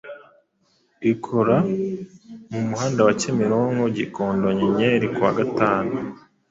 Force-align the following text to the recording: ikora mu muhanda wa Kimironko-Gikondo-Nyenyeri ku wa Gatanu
ikora 1.11 1.55
mu 2.51 2.61
muhanda 2.67 2.99
wa 3.07 3.13
Kimironko-Gikondo-Nyenyeri 3.19 5.07
ku 5.13 5.19
wa 5.25 5.33
Gatanu 5.39 5.93